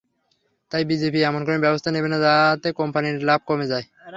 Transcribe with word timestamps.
তাই 0.71 0.83
বিজেপি 0.89 1.19
এমন 1.23 1.41
কোনো 1.43 1.57
ব্যবস্থা 1.65 1.89
নেবে 1.91 2.09
না, 2.09 2.17
যাতে 2.25 2.69
কোম্পানির 2.79 3.15
লাভ 3.29 3.39
কমে 3.47 3.65
যায়। 3.71 3.85